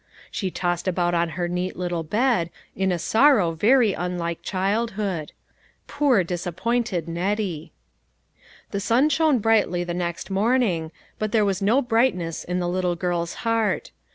[0.31, 5.31] She tossed about on her neat little bed, in a sorrow very unlike child hood.
[5.85, 7.71] Poor, disappointed Nettie
[8.69, 12.67] 1 The sun shone brightly the next morning, but there was no brightness in the
[12.67, 13.91] little girl's heart.